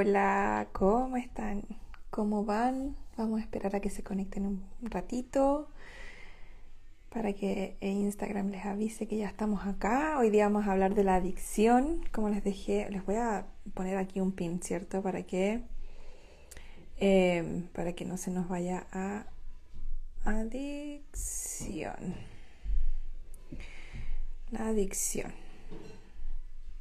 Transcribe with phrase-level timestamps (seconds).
[0.00, 1.64] Hola, ¿cómo están?
[2.10, 2.94] ¿Cómo van?
[3.16, 5.68] Vamos a esperar a que se conecten un ratito
[7.10, 10.16] para que Instagram les avise que ya estamos acá.
[10.20, 12.04] Hoy día vamos a hablar de la adicción.
[12.12, 15.02] Como les dejé, les voy a poner aquí un pin, ¿cierto?
[15.02, 15.62] Para que,
[16.98, 19.26] em, para que no se nos vaya a
[20.24, 22.14] adicción.
[24.52, 25.32] La adicción.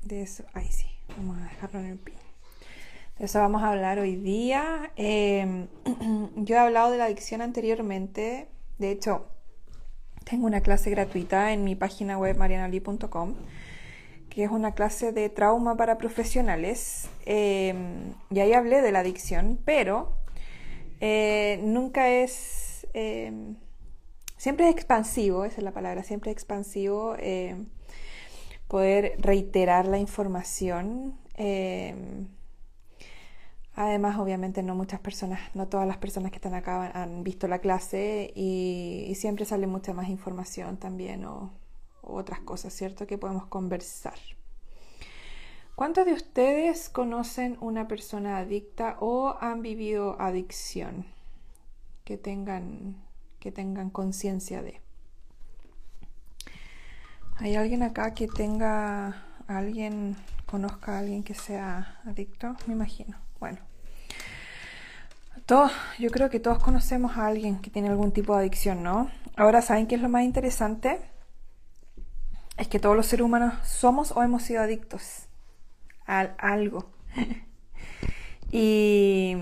[0.03, 0.85] De eso, ahí sí,
[1.17, 2.26] vamos a dejarlo en el pin.
[3.19, 4.91] Eso vamos a hablar hoy día.
[4.95, 5.67] Em,
[6.35, 8.47] yo he hablado de la adicción anteriormente.
[8.77, 9.25] De hecho,
[10.23, 13.33] tengo una clase gratuita en mi página web marianali.com,
[14.29, 17.09] que es una clase de trauma para profesionales.
[17.25, 20.13] Em, y ahí hablé de la adicción, pero
[21.01, 22.85] eh, nunca es...
[22.93, 23.55] Em,
[24.37, 27.15] siempre es expansivo, esa es la palabra, siempre es expansivo
[28.67, 31.15] poder reiterar la información.
[33.79, 37.59] Además, obviamente no muchas personas, no todas las personas que están acá han visto la
[37.59, 41.53] clase y, siempre sale mucha más información también o,
[42.01, 43.05] otras cosas, ¿cierto?
[43.05, 44.15] Que podemos conversar.
[45.75, 51.05] ¿Cuántos de ustedes conocen una persona adicta o han vivido adicción?
[52.03, 52.95] Que tengan,
[53.39, 54.81] que tengan conciencia de.
[57.35, 60.15] ¿Hay alguien acá que tenga, alguien,
[60.47, 62.55] conozca a alguien que sea adicto?
[62.65, 63.17] Me imagino.
[63.39, 63.66] Bueno,
[65.47, 69.09] todos, yo creo que todos conocemos a alguien que tiene algún tipo de adicción, ¿no?
[69.35, 70.99] Ahora, ¿saben qué es lo más interesante?
[72.57, 75.27] Es que todos los seres humanos somos o hemos sido adictos
[76.05, 76.91] a algo.
[78.51, 79.35] y,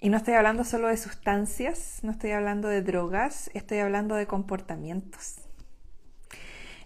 [0.00, 4.26] y no estoy hablando solo de sustancias, no estoy hablando de drogas, estoy hablando de
[4.26, 5.36] comportamientos.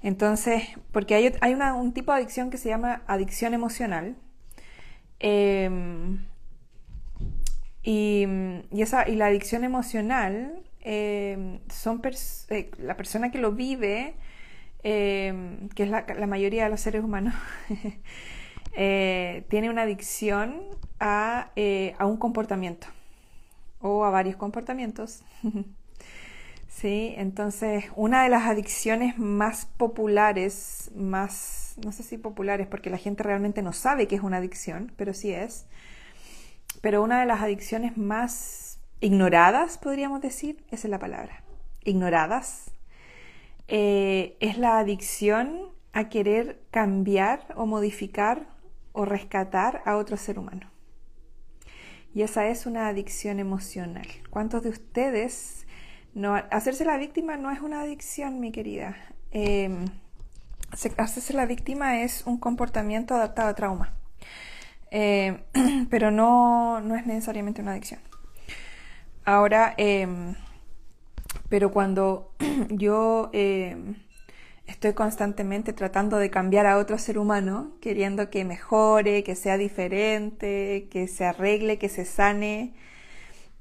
[0.03, 4.17] Entonces, porque hay, hay un tipo de adicción que se llama adicción emocional,
[5.19, 6.27] Em,
[7.89, 8.27] y,
[8.83, 12.03] esa, y la adicción emocional em, son
[12.51, 14.17] eh, la persona que lo vive,
[14.83, 17.33] em, que es la, mayoría de los seres humanos,
[18.77, 20.63] eh, tiene una adicción
[20.99, 22.89] a, eh, a un comportamiento
[23.81, 25.23] o a varios comportamientos.
[26.69, 32.99] Sí, entonces una de las adicciones más populares, más, no sé si populares, porque la
[32.99, 35.65] gente realmente no sabe que es una adicción, pero sí es,
[36.87, 41.43] pero una de las adicciones más ignoradas, podríamos decir, esa es la palabra,
[41.83, 42.71] ignoradas,
[43.67, 48.47] eh, es la adicción a querer cambiar o modificar
[48.93, 50.71] o rescatar a otro ser humano.
[52.15, 54.07] Y esa es una adicción emocional.
[54.31, 55.67] ¿Cuántos de ustedes
[56.15, 58.95] no, hacerse la víctima no es una adicción, mi querida.
[59.33, 59.87] Em,
[60.71, 63.93] hacerse la víctima es un comportamiento adaptado a trauma.
[64.91, 65.39] Em,
[65.91, 68.01] pero no, no, es necesariamente una adicción.
[69.25, 70.35] Ahora, em,
[71.49, 72.33] pero cuando
[72.71, 73.31] yo
[74.67, 80.89] estoy constantemente tratando de cambiar a otro ser humano, queriendo que mejore, que sea diferente,
[80.91, 82.75] que se arregle, que se sane,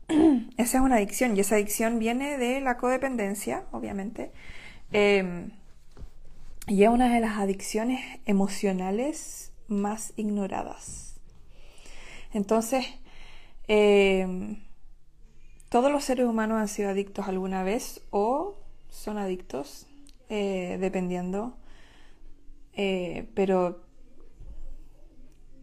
[0.58, 4.32] esa es una adicción y esa adicción viene de la codependencia, obviamente.
[4.92, 5.52] Em,
[6.68, 11.05] y es una de las adicciones emocionales más ignoradas.
[12.36, 12.86] Entonces,
[13.70, 14.58] em,
[15.70, 18.58] todos los seres humanos han sido adictos alguna vez o
[18.90, 19.88] son adictos,
[20.28, 21.56] eh, dependiendo,
[22.74, 23.86] eh, pero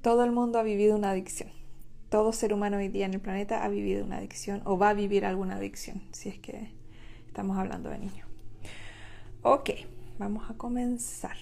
[0.01, 1.51] todo el mundo ha vivido una adicción.
[2.09, 4.95] Todo ser humano hoy día en el planeta ha vivido una adicción o va a
[4.95, 6.71] vivir alguna adicción, si es que
[7.27, 8.27] estamos hablando de niños.
[9.43, 9.73] Ok,
[10.19, 11.37] vamos a comenzar.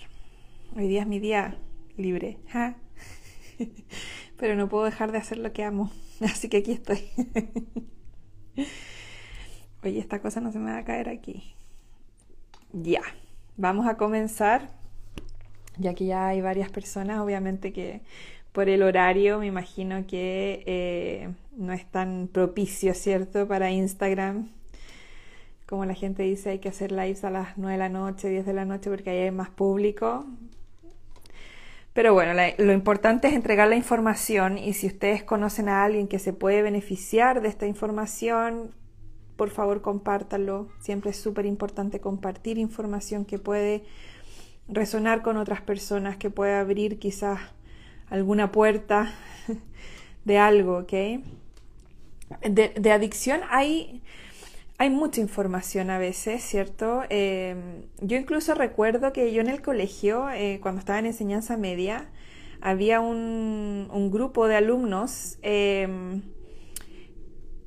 [0.77, 1.57] Hoy día es mi día
[1.97, 2.39] libre,
[4.41, 5.93] pero no puedo dejar de hacer lo que amo,
[6.23, 7.11] así que aquí estoy.
[9.85, 11.55] Oye, esta cosa no se me va a caer aquí.
[12.73, 13.03] Ya,
[13.57, 14.71] vamos a comenzar,
[15.77, 18.01] ya que ya hay varias personas, obviamente que
[18.53, 24.49] por el horario, me imagino que eh, no es tan propicio, ¿cierto?, para Instagram.
[25.67, 28.47] Como la gente dice, hay que hacer lives a las 9 de la noche, 10
[28.47, 30.27] de la noche, porque ahí hay más público.
[31.93, 36.19] Pero bueno, lo importante es entregar la información y si ustedes conocen a alguien que
[36.19, 38.73] se puede beneficiar de esta información,
[39.37, 40.69] por favor compártanlo.
[40.81, 43.85] Siempre es súper importante compartir información que puede
[44.69, 47.41] resonar con otras personas, que puede abrir quizás
[48.09, 49.13] alguna puerta
[50.25, 50.93] de algo, ¿ok?
[52.49, 54.03] De, adicción hay,
[54.81, 57.03] hay mucha información a veces, ¿cierto?
[57.11, 62.09] Em, yo incluso recuerdo que yo en el colegio, eh, cuando estaba en enseñanza media,
[62.63, 66.23] había un, un grupo de alumnos em,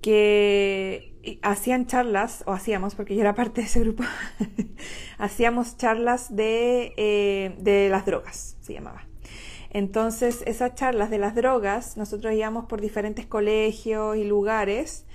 [0.02, 1.14] que
[1.44, 4.04] hacían charlas, o hacíamos, porque yo era parte de ese grupo,
[5.20, 9.04] hacíamos charlas de, eh, de las drogas, se llamaba.
[9.70, 15.06] Entonces, esas charlas de las drogas, nosotros íbamos por diferentes colegios y lugares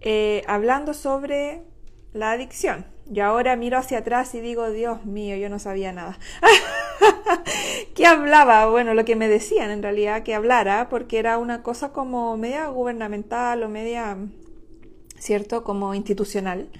[0.00, 1.62] eh, hablando sobre
[2.12, 2.86] la adicción.
[3.06, 6.18] Yo ahora miro hacia atrás y digo, Dios mío, yo no sabía nada.
[7.94, 8.66] ¿Qué hablaba?
[8.70, 12.68] Bueno, lo que me decían en realidad que hablara, porque era una cosa como media
[12.68, 14.16] gubernamental o media,
[15.18, 15.64] ¿cierto?
[15.64, 16.70] Como institucional.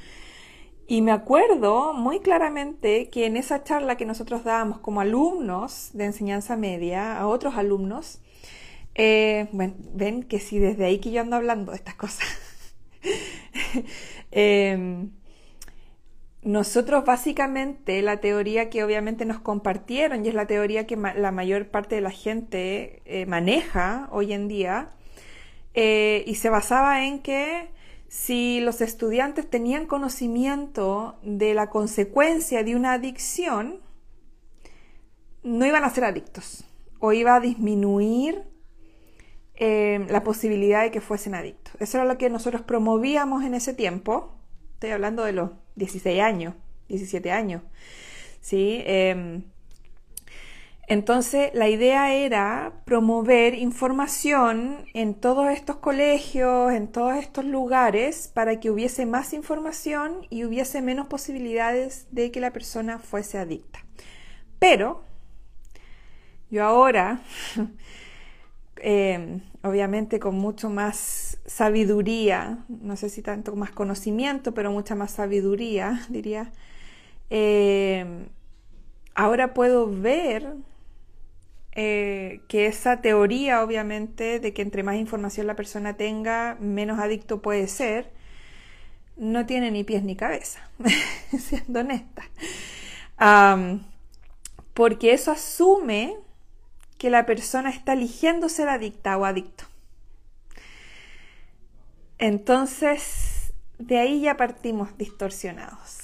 [0.86, 6.06] Y me acuerdo muy claramente que en esa charla que nosotros dábamos como alumnos de
[6.06, 8.20] enseñanza media a otros alumnos,
[8.96, 12.26] eh, bueno, ven que si desde ahí que yo ando hablando de estas cosas.
[14.32, 15.10] Em,
[16.42, 21.68] nosotros básicamente la teoría que obviamente nos compartieron y es la teoría que la mayor
[21.68, 24.90] parte de la gente eh, maneja hoy en día
[25.74, 27.70] eh, y se basaba en que
[28.08, 33.80] si los estudiantes tenían conocimiento de la consecuencia de una adicción,
[35.42, 36.64] no iban a ser adictos
[36.98, 38.49] o iba a disminuir
[39.62, 41.74] eh, la posibilidad de que fuesen adictos.
[41.80, 44.34] Eso era lo que nosotros promovíamos en ese tiempo.
[44.72, 46.54] Estoy hablando de los 16 años,
[46.88, 47.62] 17 años.
[48.40, 48.82] ¿sí?
[48.86, 49.42] Em,
[50.88, 58.60] entonces, la idea era promover información en todos estos colegios, en todos estos lugares, para
[58.60, 63.80] que hubiese más información y hubiese menos posibilidades de que la persona fuese adicta.
[64.58, 65.04] Pero,
[66.50, 67.20] yo ahora,
[68.76, 75.12] em, obviamente con mucho más sabiduría, no sé si tanto más conocimiento, pero mucha más
[75.12, 76.52] sabiduría, diría,
[77.30, 78.28] em,
[79.14, 80.54] ahora puedo ver
[81.72, 87.42] eh, que esa teoría, obviamente, de que entre más información la persona tenga, menos adicto
[87.42, 88.10] puede ser,
[89.16, 90.68] no tiene ni pies ni cabeza,
[91.38, 92.24] siendo honesta.
[94.74, 96.16] porque eso asume
[97.00, 99.64] que la persona está eligiendo ser adicta o adicto.
[102.18, 106.00] Entonces, de ahí ya partimos distorsionados.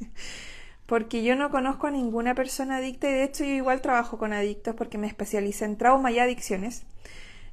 [0.86, 4.32] porque yo no conozco a ninguna persona adicta y de hecho yo igual trabajo con
[4.32, 6.84] adictos porque me especialicé en trauma y adicciones.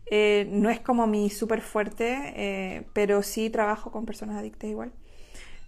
[0.05, 4.93] Eh, no es como mi súper fuerte, eh, pero sí trabajo con personas adictas igual.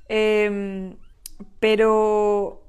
[0.08, 0.96] Em,
[1.60, 2.63] pero,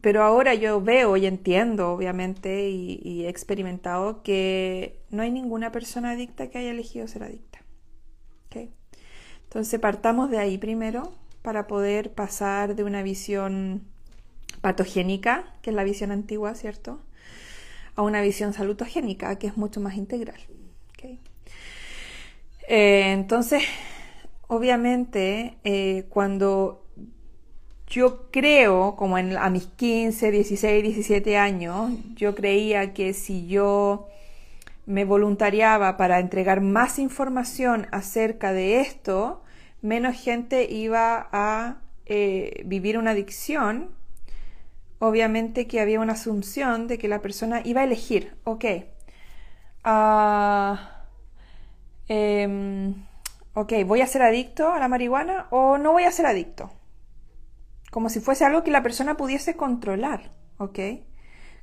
[0.00, 6.10] pero ahora yo veo y entiendo, obviamente, y, he experimentado que no hay ninguna persona
[6.12, 7.60] adicta que haya elegido ser adicta.
[9.44, 13.84] Entonces partamos de ahí primero para poder pasar de una visión
[14.60, 17.00] patogénica, que es la visión antigua, ¿cierto?
[17.94, 20.40] A una visión salutogénica, que es mucho más integral.
[22.68, 23.62] Eh, entonces,
[24.48, 26.85] obviamente, eh, cuando
[27.86, 34.08] yo creo, como en, a mis 15, 16, 17 años, yo creía que si yo
[34.86, 39.42] me voluntariaba para entregar más información acerca de esto,
[39.82, 43.90] menos gente iba a eh, vivir una adicción,
[44.98, 48.64] obviamente que había una asunción de que la persona iba a elegir, ok,
[49.84, 51.04] ah,
[52.08, 52.94] em,
[53.54, 56.70] ok, voy a ser adicto a la marihuana o no voy a ser adicto.
[57.90, 60.78] Como si fuese algo que la persona pudiese controlar, ok.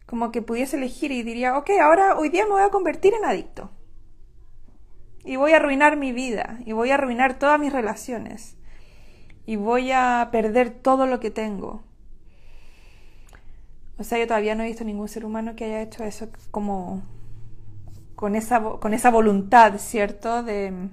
[0.05, 3.25] Como que pudiese elegir y diría, ok, ahora hoy día me voy a convertir en
[3.25, 3.71] adicto
[5.23, 8.57] y voy a arruinar mi vida y voy a arruinar todas mis relaciones
[9.45, 11.83] y voy a perder todo lo que tengo.
[13.97, 17.03] O sea, yo todavía no he visto ningún ser humano que haya hecho eso como
[18.15, 20.43] con esa, con esa voluntad, ¿cierto?
[20.43, 20.89] De,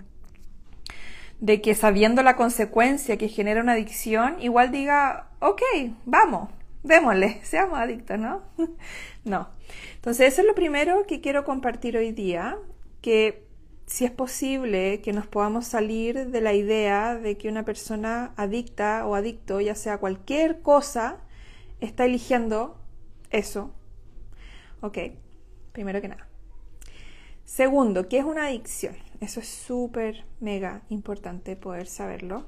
[1.41, 5.63] de que sabiendo la consecuencia que genera una adicción, igual diga, ok,
[6.05, 6.51] vamos,
[6.83, 8.43] démosle, seamos adictos, ¿no?
[9.25, 9.49] no.
[9.95, 12.59] Entonces, eso es lo primero que quiero compartir hoy día,
[13.01, 13.47] que
[13.87, 19.07] si es posible que nos podamos salir de la idea de que una persona adicta
[19.07, 21.19] o adicto, ya sea cualquier cosa,
[21.81, 22.79] está eligiendo
[23.31, 23.73] eso.
[24.81, 24.99] Ok.
[25.73, 26.29] primero que nada.
[27.45, 28.95] Segundo, ¿qué es una adicción?
[29.21, 32.47] Eso es súper, mega importante poder saberlo.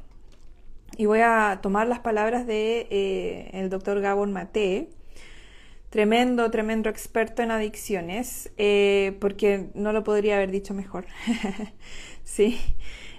[0.96, 4.88] Y voy a tomar las palabras de eh, el doctor Gabor Mate,
[5.90, 11.04] tremendo, tremendo experto en adicciones, eh, porque no lo podría haber dicho mejor.
[12.24, 12.58] sí.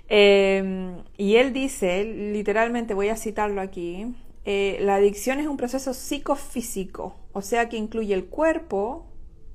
[0.08, 5.94] Em, y él dice, literalmente voy a citarlo aquí, eh, la adicción es un proceso
[5.94, 9.08] psicofísico, o sea que incluye el cuerpo,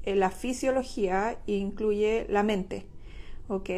[0.05, 2.87] la fisiología e incluye la mente.
[3.49, 3.71] ¿Ok?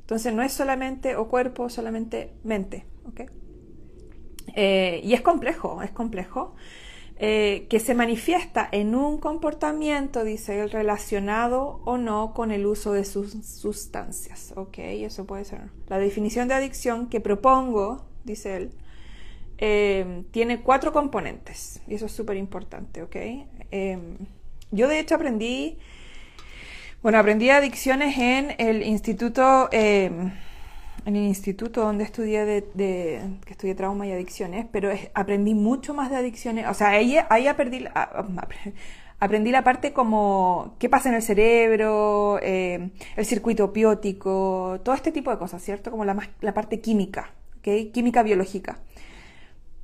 [0.00, 2.86] Entonces no es solamente o cuerpo, solamente mente.
[3.06, 3.22] ¿Ok?
[4.54, 6.54] Eh, y es complejo, es complejo.
[7.18, 13.04] que se manifiesta en un comportamiento, dice él, relacionado o no con el uso de
[13.04, 14.52] sus sustancias.
[14.56, 14.78] ¿Ok?
[14.78, 15.70] Eso puede ser.
[15.88, 18.70] La definición de adicción que propongo, dice él,
[19.64, 23.16] Em, tiene cuatro componentes y eso es súper importante, ¿ok?
[24.72, 25.78] Yo de hecho aprendí,
[27.02, 30.30] bueno, aprendí adicciones en el instituto, em,
[31.04, 36.10] en el instituto donde estudié de, que estudié trauma y adicciones, pero aprendí mucho más
[36.10, 37.84] de adicciones, o sea, ahí, ahí aprendí,
[39.18, 42.92] aprendí la parte como qué pasa en el cerebro, el
[43.24, 45.90] circuito opiótico, todo este tipo de cosas, ¿cierto?
[45.90, 47.92] Como la, la parte química, ¿ok?
[47.92, 48.78] Química biológica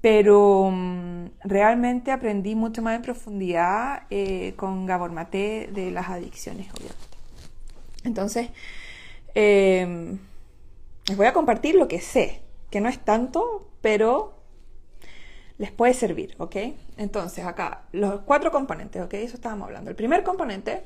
[0.01, 6.69] pero mm, realmente aprendí mucho más en profundidad eh, con Gabor Mate de las adicciones,
[6.73, 7.08] obviamente.
[8.05, 8.51] Entonces,
[9.35, 10.19] em,
[11.09, 14.39] les voy a compartir lo que sé, que no es tanto, pero
[15.59, 16.57] les puede servir, ¿ok?
[16.97, 19.15] Entonces, acá, los cuatro componentes, ¿ok?
[19.15, 19.91] Eso estábamos hablando.
[19.91, 20.85] El primer componente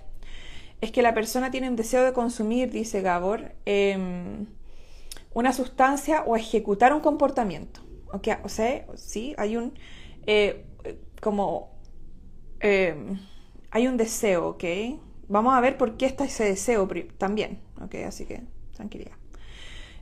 [0.80, 4.46] es que la persona tiene un deseo de consumir, dice Gabor, em,
[5.34, 7.80] una sustancia o ejecutar un comportamiento.
[8.12, 9.72] Okay, o sea, sí, hay un,
[10.26, 10.66] eh,
[11.20, 11.70] como,
[12.60, 13.18] em,
[13.70, 14.64] hay un deseo, ¿ok?
[15.32, 16.86] Vamos a ver por qué está ese deseo
[17.16, 17.94] también, ¿ok?
[18.06, 18.42] Así que,
[18.74, 19.16] tranquilidad.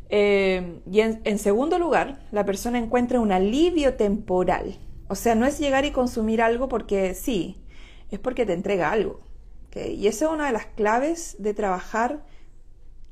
[0.09, 4.81] Em, y en, segundo lugar, la persona encuentra un alivio temporal.
[5.07, 7.63] O sea, no es llegar y consumir algo porque sí,
[8.11, 9.21] es porque te entrega algo.
[9.69, 9.95] ¿okay?
[9.95, 12.25] Y esa es una de las claves de trabajar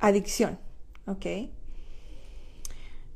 [0.01, 0.59] adicción.
[1.07, 1.27] ¿ok?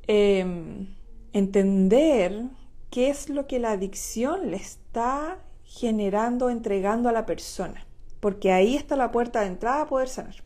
[0.06, 0.94] Em,
[1.32, 2.44] entender
[2.88, 7.84] qué es lo que la adicción le está generando, entregando a la persona,
[8.22, 10.36] porque ahí está la puerta de entrada a poder sanar.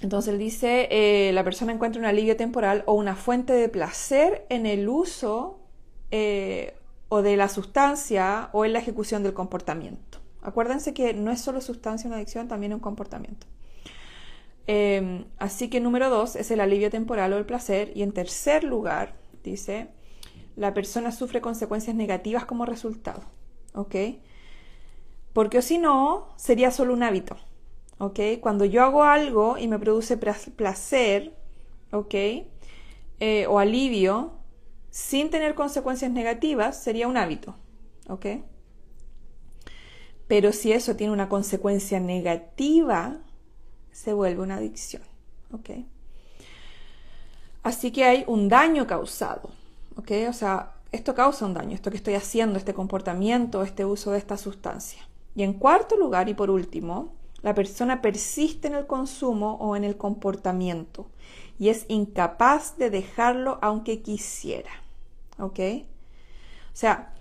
[0.00, 4.44] Entonces él dice, eh, la persona encuentra un alivio temporal o una fuente de placer
[4.50, 5.58] en el uso
[6.10, 6.74] eh,
[7.08, 10.18] o de la sustancia o en la ejecución del comportamiento.
[10.42, 13.46] Acuérdense que no es solo sustancia una adicción, también un comportamiento.
[14.66, 17.90] Em, así que número dos es el alivio temporal o el placer.
[17.94, 19.88] Y en tercer lugar, dice,
[20.54, 23.22] la persona sufre consecuencias negativas como resultado.
[23.72, 23.94] ¿Ok?
[25.34, 27.36] Porque si no, sería solo un hábito.
[27.98, 28.20] ¿Ok?
[28.40, 31.36] Cuando yo hago algo y me produce placer,
[31.90, 32.14] ¿ok?
[33.20, 34.32] Eh, o alivio,
[34.90, 37.56] sin tener consecuencias negativas, sería un hábito.
[38.08, 38.26] ¿Ok?
[40.28, 43.18] Pero si eso tiene una consecuencia negativa,
[43.90, 45.02] se vuelve una adicción.
[45.52, 45.70] ¿ok?
[47.62, 49.50] Así que hay un daño causado.
[49.96, 50.12] ¿ok?
[50.28, 54.18] O sea, esto causa un daño, esto que estoy haciendo, este comportamiento, este uso de
[54.18, 55.08] esta sustancia.
[55.34, 59.84] Y en cuarto lugar y por último, la persona persiste en el consumo o en
[59.84, 61.10] el comportamiento
[61.58, 64.70] y es incapaz de dejarlo aunque quisiera.
[65.38, 65.60] ¿Ok?
[65.60, 67.12] O sea,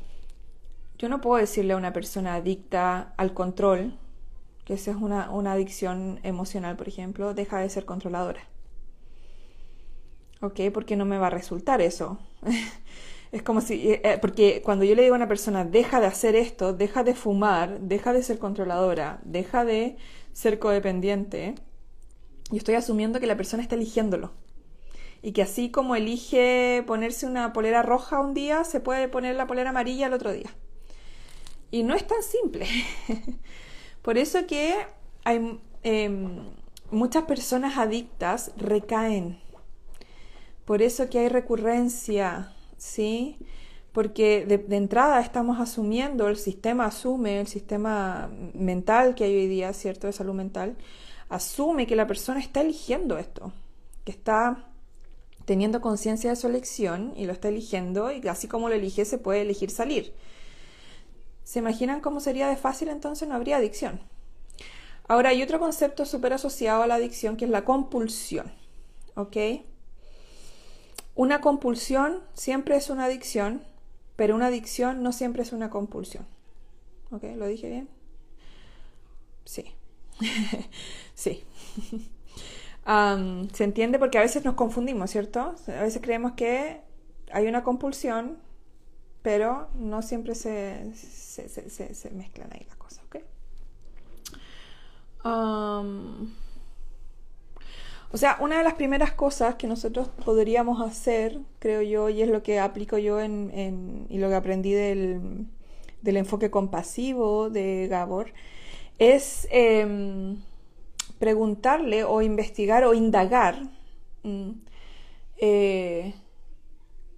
[0.98, 3.98] yo no puedo decirle a una persona adicta al control
[4.66, 8.42] que esa es una, adicción emocional, por ejemplo, deja de ser controladora.
[10.42, 10.62] ¿Ok?
[10.74, 12.18] Porque no me va a resultar eso.
[13.34, 16.06] es como si, eh, eh, porque cuando yo le digo a una persona, deja de
[16.06, 19.98] hacer esto, deja de fumar, deja de ser controladora, deja de
[20.34, 21.56] ser codependiente,
[22.52, 24.34] yo estoy asumiendo que la persona está eligiéndolo.
[25.24, 29.48] Y que así como elige ponerse una polera roja un día, se puede poner la
[29.48, 30.54] polera amarilla el otro día.
[31.72, 32.68] Y no es tan simple.
[34.04, 34.76] Por eso que
[35.24, 36.50] hay em,
[36.92, 39.40] muchas personas adictas recaen.
[40.66, 42.53] Por eso que hay recurrencia,
[42.84, 43.38] ¿sí?
[43.94, 49.72] Porque de, entrada estamos asumiendo, el sistema asume, el sistema mental que hay hoy día,
[49.74, 50.08] ¿cierto?
[50.08, 50.76] De salud mental,
[51.30, 53.54] asume que la persona está eligiendo esto,
[54.04, 54.66] que está
[55.46, 59.18] teniendo conciencia de su elección y lo está eligiendo y así como lo elige se
[59.18, 60.14] puede elegir salir.
[61.44, 63.28] ¿Se imaginan cómo sería de fácil entonces?
[63.28, 64.02] No habría adicción.
[65.08, 68.52] Ahora hay otro concepto súper asociado a la adicción que es la compulsión.
[69.16, 69.38] ¿Ok?
[71.16, 73.64] Una compulsión siempre es una adicción,
[74.16, 76.26] pero una adicción no siempre es una compulsión.
[77.12, 77.24] ¿Ok?
[77.36, 77.90] ¿Lo dije bien?
[79.46, 79.76] Sí.
[81.16, 81.44] sí.
[83.54, 85.56] se entiende porque a veces nos confundimos, ¿cierto?
[85.68, 86.82] A veces creemos que
[87.32, 88.38] hay una compulsión,
[89.22, 93.18] pero no siempre se, se, mezclan ahí las cosas, ¿ok?
[98.14, 102.30] O sea, una de las primeras cosas que nosotros podríamos hacer, creo yo, y es
[102.30, 105.48] lo que aplico yo en, y lo que aprendí del,
[106.04, 108.32] del enfoque compasivo de Gabor,
[109.00, 110.44] es em,
[111.18, 113.64] preguntarle o investigar o indagar
[114.22, 114.52] mm,
[115.38, 116.14] eh,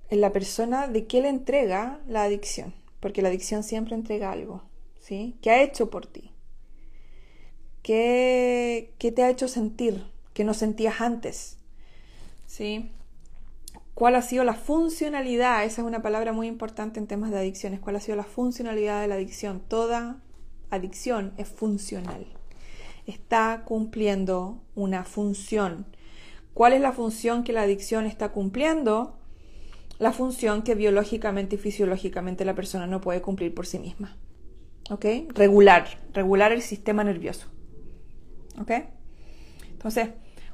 [0.10, 4.64] en la persona de qué le entrega la adicción, porque la adicción siempre entrega algo,
[5.02, 5.36] ¿sí?
[5.42, 6.32] ¿Qué ha hecho por ti?
[7.84, 11.58] ¿Qué, qué te ha hecho sentir que no sentías antes?
[12.46, 12.92] ¿Sí?
[13.96, 15.64] ¿Cuál ha sido la funcionalidad?
[15.64, 17.80] Esa es una palabra muy importante en temas de adicciones.
[17.80, 19.62] ¿Cuál ha sido la funcionalidad de la adicción?
[19.66, 20.22] Toda
[20.70, 22.28] adicción es funcional.
[23.08, 25.86] Está cumpliendo una función.
[26.54, 29.18] ¿Cuál es la función que la adicción está cumpliendo?
[30.00, 34.18] La función que biológicamente y fisiológicamente la persona no puede cumplir por sí misma.
[34.90, 35.06] ¿Ok?
[35.30, 37.48] Regular, regular el sistema nervioso.
[38.60, 38.72] ¿Ok?
[39.72, 40.10] Entonces,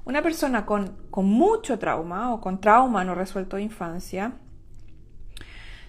[0.06, 4.34] una persona con, con mucho trauma o con trauma no resuelto de infancia,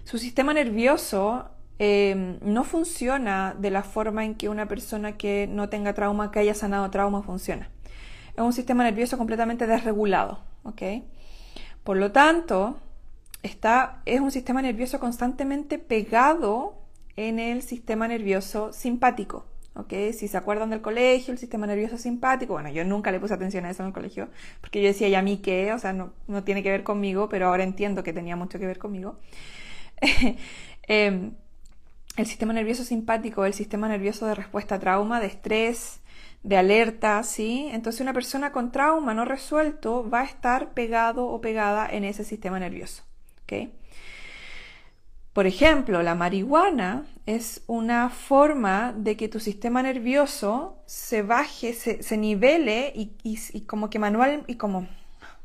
[0.04, 1.50] su sistema nervioso
[1.84, 6.38] Em, no funciona de la forma en que una persona que no tenga trauma, que
[6.38, 7.70] haya sanado trauma, funciona.
[8.36, 10.82] Es un sistema nervioso completamente desregulado, ¿ok?
[11.82, 12.76] Por lo tanto,
[13.42, 16.76] está, es un sistema nervioso constantemente pegado
[17.16, 19.46] en el sistema nervioso simpático.
[19.74, 19.92] ¿Ok?
[20.12, 23.64] Si se acuerdan del colegio, el sistema nervioso simpático, bueno, yo nunca le puse atención
[23.64, 24.28] a eso en el colegio,
[24.60, 25.72] porque yo decía, ¿y a mí qué?
[25.72, 28.66] O sea, no, no tiene que ver conmigo, pero ahora entiendo que tenía mucho que
[28.66, 29.18] ver conmigo.
[30.88, 31.30] eh,
[32.16, 36.00] el sistema nervioso simpático, el sistema nervioso de respuesta a trauma, de estrés,
[36.42, 37.68] de alerta, ¿sí?
[37.72, 42.24] Entonces una persona con trauma no resuelto va a estar pegado o pegada en ese
[42.24, 43.04] sistema nervioso,
[43.44, 43.70] ¿ok?
[45.32, 52.16] Por ejemplo, la marihuana es una forma de que tu sistema nervioso se baje, se,
[52.16, 54.88] nivele y, como que manual, y como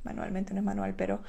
[0.04, 1.21] manualmente no es manual, pero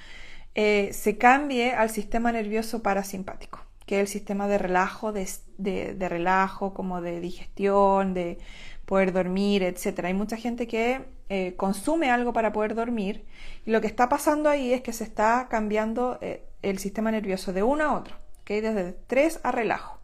[0.55, 6.75] eh, se cambie al sistema nervioso parasimpático que es el sistema de relajo, de, relajo,
[6.75, 8.39] como de digestión, de
[8.85, 10.05] poder dormir, etc.
[10.05, 13.25] Hay mucha gente que eh, consume algo para poder dormir
[13.65, 17.55] y lo que está pasando ahí es que se está cambiando eh, el sistema nervioso
[17.55, 18.17] de uno a otro,
[18.55, 19.99] desde estrés a relajo,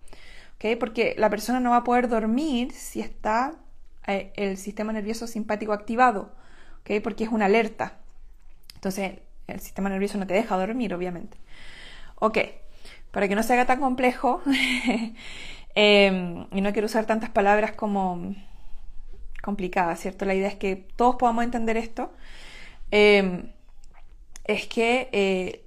[0.78, 3.54] porque la persona no va a poder dormir si está
[4.06, 6.32] eh, el sistema nervioso simpático activado,
[7.02, 7.98] porque es una alerta.
[8.74, 11.36] Entonces el sistema nervioso no te deja dormir, obviamente.
[12.16, 12.38] Ok,
[13.10, 14.42] para que no se haga tan complejo,
[15.74, 18.34] em, y no quiero usar tantas palabras como
[19.42, 20.24] complicadas, ¿cierto?
[20.24, 22.12] La idea es que todos podamos entender esto,
[22.90, 23.52] em,
[24.44, 25.64] es que eh,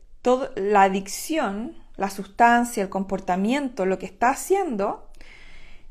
[0.55, 5.07] la adicción, la sustancia, el comportamiento, lo que está haciendo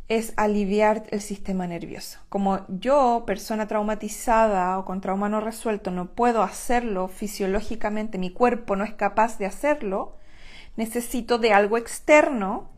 [0.08, 2.20] es aliviar el sistema nervioso.
[2.28, 8.76] Como yo, persona traumatizada o con trauma no resuelto, no puedo hacerlo fisiológicamente, mi cuerpo
[8.76, 10.16] no es capaz de hacerlo,
[10.76, 12.70] necesito de algo externo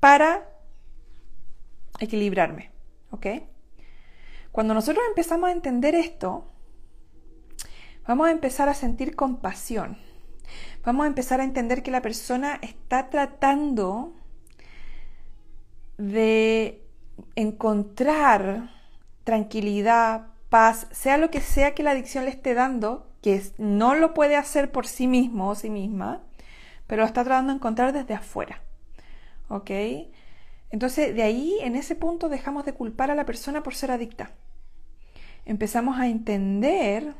[0.00, 0.48] para
[2.00, 2.72] equilibrarme.
[3.10, 3.26] ¿Ok?
[4.52, 6.50] Cuando nosotros empezamos a entender esto,
[8.06, 9.98] vamos a empezar a sentir compasión.
[10.84, 14.12] Vamos a empezar a entender que la persona está tratando
[15.96, 16.82] de
[17.36, 18.70] encontrar
[19.24, 24.12] tranquilidad, paz, sea lo que sea que la adicción le esté dando, que no lo
[24.12, 26.20] puede hacer por sí mismo o sí misma,
[26.86, 28.60] pero lo está tratando de encontrar desde afuera.
[29.48, 29.70] ¿Ok?
[30.70, 34.32] Entonces, de ahí, en ese punto, dejamos de culpar a la persona por ser adicta.
[35.46, 37.14] Empezamos a entender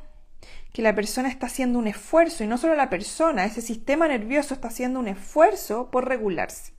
[0.75, 4.55] que la persona está haciendo un esfuerzo, y no solo la persona, ese sistema nervioso
[4.55, 6.73] está haciendo un esfuerzo por regularse.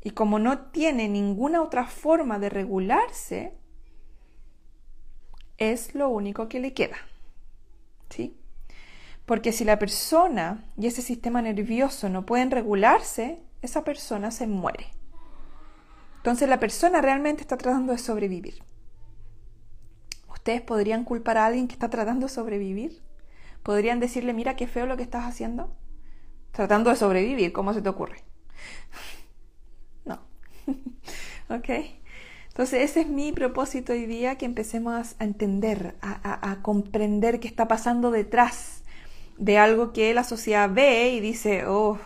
[0.00, 3.52] Y como no tiene ninguna otra forma de regularse,
[5.58, 6.98] es lo único que le queda.
[8.10, 8.38] ¿Sí?
[9.26, 14.86] Porque si la persona y ese sistema nervioso no pueden regularse, esa persona se muere.
[16.18, 18.62] Entonces la persona realmente está tratando de sobrevivir.
[20.40, 23.02] ¿Ustedes podrían culpar a alguien que está tratando de sobrevivir?
[23.62, 25.70] ¿Podrían decirle, mira qué feo lo que estás haciendo?
[26.50, 28.24] Tratando de sobrevivir, ¿cómo se te ocurre?
[30.06, 30.18] no.
[31.54, 31.68] ¿Ok?
[32.48, 37.68] Entonces ese es mi propósito hoy día, que empecemos a entender, a, comprender qué está
[37.68, 38.82] pasando detrás
[39.36, 41.98] de algo que la sociedad ve y dice, oh,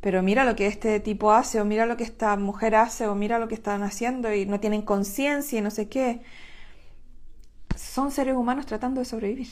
[0.00, 3.14] pero mira lo que este tipo hace, o mira lo que esta mujer hace, o
[3.14, 6.22] mira lo que están haciendo y no tienen conciencia y no sé qué.
[7.76, 9.48] Son seres humanos tratando de sobrevivir.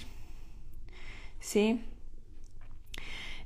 [1.40, 1.84] ¿Sí?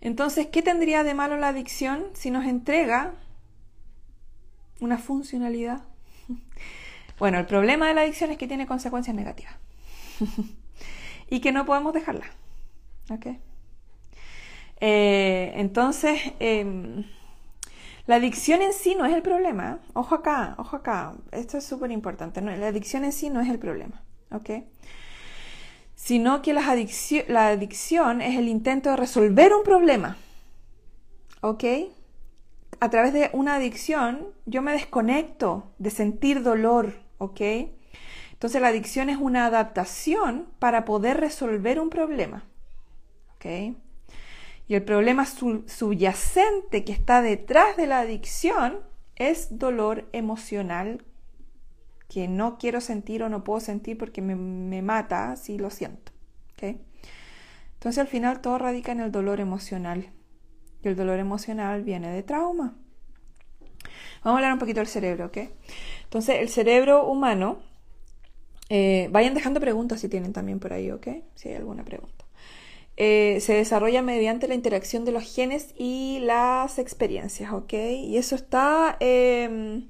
[0.01, 3.15] Entonces, ¿qué tendría de malo la adicción si nos entrega
[4.81, 5.83] una funcionalidad?
[7.19, 9.55] Bueno, el problema de la adicción es que tiene consecuencias negativas
[11.31, 12.27] y que no podemos dejarla.
[13.11, 13.29] ¿Ok?
[14.81, 17.05] Eh, entonces, em,
[18.07, 19.81] la adicción en sí no es el problema.
[19.95, 21.15] Ojo acá, ojo acá.
[21.33, 22.41] Esto es súper importante.
[22.43, 24.03] La adicción en sí no es el problema.
[24.31, 24.51] ¿Ok?
[25.95, 30.17] Sino que la adicción es el intento de resolver un problema.
[31.41, 31.65] ¿Ok?
[32.81, 36.95] A través de una adicción yo me desconecto de sentir dolor.
[37.19, 37.41] ¿Ok?
[38.33, 42.45] Entonces la adicción es una adaptación para poder resolver un problema.
[43.37, 43.77] ¿Ok?
[44.69, 48.81] Y el problema subyacente que está detrás de la adicción
[49.15, 51.06] es dolor emocional
[52.09, 56.13] que no quiero sentir o no puedo sentir porque me, mata si lo siento.
[56.61, 60.11] Entonces al final todo radica en el dolor emocional.
[60.83, 62.77] Y el dolor emocional viene de trauma.
[64.25, 65.39] Vamos a hablar un poquito del cerebro, ¿ok?
[66.05, 67.59] Entonces el cerebro humano,
[68.69, 71.09] eh, vayan dejando preguntas si tienen también por ahí, ¿ok?
[71.35, 72.25] Si hay alguna pregunta.
[72.97, 77.73] Eh, se desarrolla mediante la interacción de los genes y las experiencias, ¿ok?
[77.75, 78.97] Y eso está...
[79.01, 79.89] Em,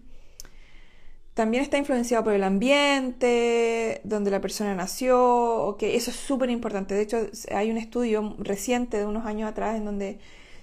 [1.36, 5.82] también está influenciado por el ambiente, donde la persona nació, ¿ok?
[5.82, 6.94] Eso es súper importante.
[6.94, 10.18] De hecho, hay un estudio reciente de unos años atrás en donde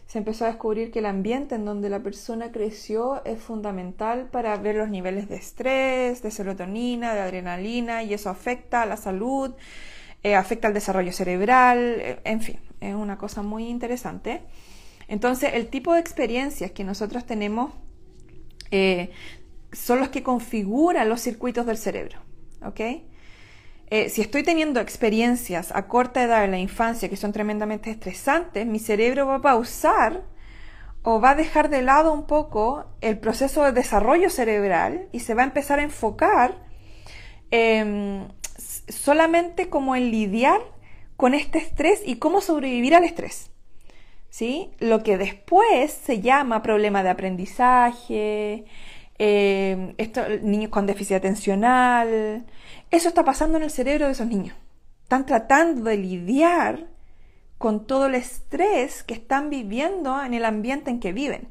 [0.08, 4.58] se empezó a descubrir que el ambiente en donde la persona creció es fundamental para
[4.58, 9.54] ver los niveles de estrés, de serotonina, de adrenalina, y eso afecta a la salud,
[10.24, 14.42] eh, afecta al desarrollo cerebral, eh, en fin, es una cosa muy interesante.
[15.08, 17.74] Entonces, el tipo de experiencias que nosotros tenemos
[18.72, 19.12] eh,
[19.74, 22.20] son los que configuran los circuitos del cerebro,
[22.66, 22.82] ¿ok?
[24.10, 28.80] si estoy teniendo experiencias a corta edad en la infancia que son tremendamente estresantes, mi
[28.80, 30.24] cerebro va a pausar
[31.04, 35.36] o va a dejar de lado un poco el proceso de desarrollo cerebral y se
[35.36, 36.58] va a empezar a enfocar
[37.52, 38.34] en
[38.88, 40.60] solamente como en lidiar
[41.16, 43.52] con este estrés y cómo sobrevivir al estrés.
[44.30, 44.72] ¿Sí?
[44.80, 48.66] Lo que después se llama problema de aprendizaje,
[49.26, 52.46] eh, niños con déficit atencional,
[52.92, 54.54] eso está pasando en el cerebro de esos niños.
[55.04, 56.88] Están tratando de lidiar
[57.58, 61.48] con todo el estrés que están viviendo en el ambiente en que viven.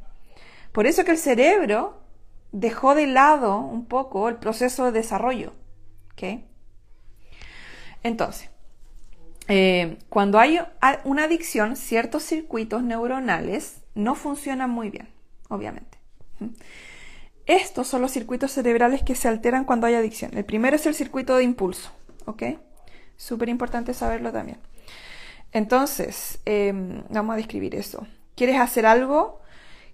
[0.73, 2.03] Por eso que el cerebro
[2.51, 5.55] dejó de lado un poco el proceso de desarrollo.
[6.13, 6.45] ¿okay?
[8.03, 8.51] Entonces,
[9.49, 10.61] eh, cuando hay
[11.05, 15.09] una adicción, ciertos circuitos neuronales no funcionan muy bien,
[15.49, 15.97] obviamente.
[17.47, 20.37] Estos son los circuitos cerebrales que se alteran cuando hay adicción.
[20.37, 21.91] El primero es el circuito de impulso,
[22.27, 22.43] ¿ok?
[23.17, 24.59] Súper importante saberlo también.
[25.53, 28.07] Entonces, em, vamos a describir eso.
[28.37, 29.41] ¿Quieres hacer algo?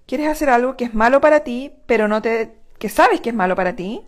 [0.06, 2.54] ¿Quieres hacer algo que es malo para ti, pero no te...
[2.78, 4.02] que sabes que es malo para ti,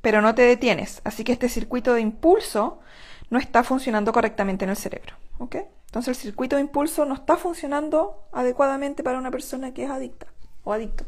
[0.00, 1.00] pero no te detienes?
[1.04, 2.80] Así que este circuito de impulso
[3.30, 5.14] no está funcionando correctamente en el cerebro.
[5.38, 5.56] ¿ok?
[5.86, 10.26] Entonces el circuito de impulso no está funcionando adecuadamente para una persona que es adicta
[10.64, 11.04] o adicto.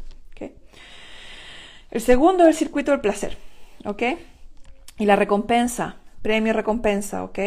[1.91, 3.37] El segundo es el circuito del placer.
[3.85, 4.03] ¿ok?
[4.97, 7.39] Y la recompensa, premio recompensa, ¿ok?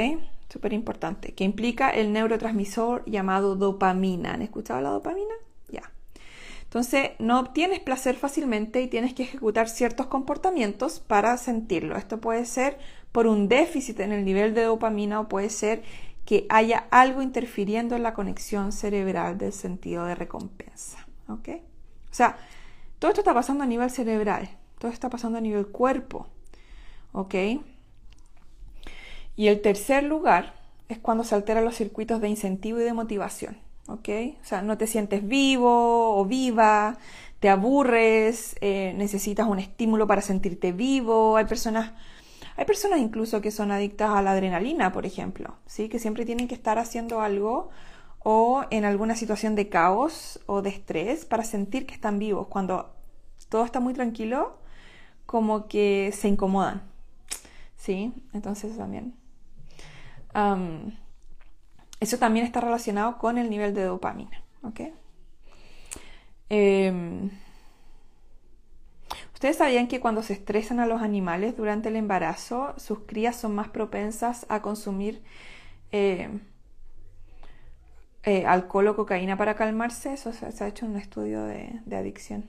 [0.49, 4.35] Súper importante, que implica el neurotransmisor llamado dopamina.
[4.35, 5.35] ¿Han escuchado la dopamina?
[5.69, 5.91] Ya.
[6.65, 11.97] Entonces, no obtienes placer fácilmente y tienes que ejecutar ciertos comportamientos para sentirlo.
[11.97, 12.79] Esto puede ser
[13.13, 15.83] por un déficit en el nivel de dopamina o puede ser
[16.25, 21.07] que haya algo interfiriendo en la conexión cerebral del sentido de recompensa.
[21.29, 21.49] ¿Ok?
[21.49, 22.37] O sea,
[23.03, 26.29] todo esto está pasando a nivel cerebral, todo esto está pasando a nivel cuerpo.
[27.11, 27.35] ¿Ok?
[29.35, 30.55] Y el tercer lugar
[30.89, 33.59] es cuando se alteran los circuitos de incentivo y de motivación.
[33.89, 34.09] ¿Ok?
[34.41, 36.97] O sea, no te sientes vivo o viva,
[37.41, 41.37] te aburres, eh, necesitas un estímulo para sentirte vivo.
[41.37, 41.91] Hay personas
[42.57, 45.89] hay personas incluso que son adictas a la adrenalina, por ejemplo, ¿sí?
[45.89, 47.71] que siempre tienen que estar haciendo algo
[48.25, 52.47] o en alguna situación de caos o de estrés para sentir que están vivos.
[52.49, 52.95] Cuando
[53.49, 54.59] todo está muy tranquilo,
[55.27, 56.83] como que se incomodan.
[57.77, 58.13] ¿Sí?
[58.33, 59.15] Entonces también.
[62.01, 64.43] eso también está relacionado con el nivel de dopamina.
[66.49, 67.31] Em,
[69.35, 73.55] ¿Ustedes sabían que cuando se estresan a los animales durante el embarazo, sus crías son
[73.57, 75.23] más propensas a consumir
[75.91, 76.29] eh,
[78.25, 82.49] eh, alcohol o cocaína para calmarse, eso se, ha hecho un estudio de, adicción.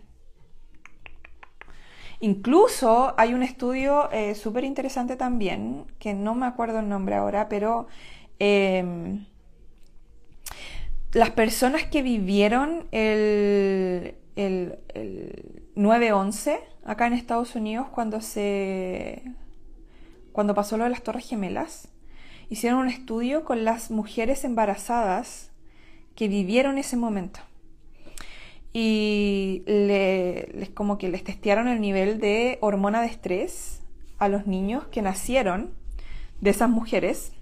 [2.20, 7.50] Incluso hay un estudio eh, súper interesante también, que no me acuerdo el nombre ahora,
[7.50, 7.88] pero
[8.40, 9.26] em,
[11.12, 19.24] las personas que vivieron el, el, el 9-11 acá en Estados Unidos cuando se
[20.34, 21.88] cuando pasó lo de las Torres Gemelas,
[22.50, 25.53] hicieron un estudio con las mujeres embarazadas
[26.16, 27.40] que vivieron ese momento.
[28.74, 33.82] Y les, como que les testearon el nivel de hormona de estrés
[34.18, 35.74] a los niños que nacieron
[36.42, 37.34] de esas mujeres.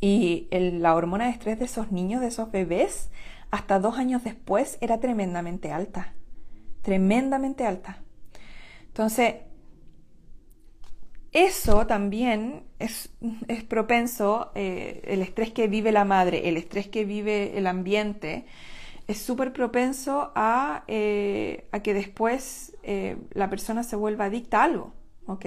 [0.00, 3.10] Y la hormona de estrés de esos niños, de esos bebés,
[3.52, 6.14] hasta dos años después era tremendamente alta.
[6.82, 8.02] Tremendamente alta.
[8.88, 9.36] Entonces,
[11.32, 13.10] eso también es,
[13.68, 18.44] propenso, eh, el estrés que vive la madre, el estrés que vive el ambiente,
[19.08, 24.92] es súper propenso a, eh, que después eh, la persona se vuelva adicta a algo.
[25.26, 25.46] ¿ok?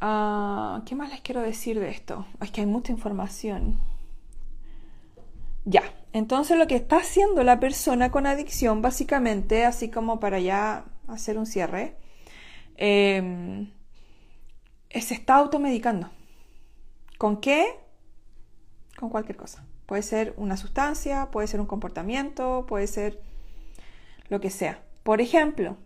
[0.00, 2.26] Ah, ¿Qué más les quiero decir de esto?
[2.40, 3.78] Es que hay mucha información.
[5.64, 10.86] Ya, entonces lo que está haciendo la persona con adicción, básicamente, así como para ya
[11.06, 11.96] hacer un cierre,
[12.76, 13.70] em,
[15.00, 16.10] se está automedicando.
[17.18, 17.66] ¿Con qué?
[18.98, 19.64] Con cualquier cosa.
[19.86, 23.20] Puede ser una sustancia, puede ser un comportamiento, puede ser
[24.28, 24.82] lo que sea.
[25.02, 25.76] Por ejemplo,